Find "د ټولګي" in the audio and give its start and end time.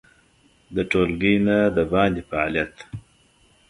0.75-1.35